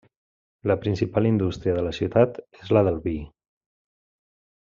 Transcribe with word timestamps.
La 0.69 0.79
principal 0.83 1.27
indústria 1.31 1.75
de 1.75 1.83
la 1.89 1.93
ciutat 1.99 2.41
és 2.63 2.73
la 2.77 2.85
del 2.89 2.99
vi. 3.07 3.15